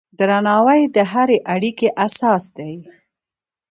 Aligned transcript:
درناوی 0.19 0.81
د 0.95 0.97
هرې 1.11 1.37
اړیکې 1.53 1.89
اساس 2.05 2.43
دی. 2.57 2.73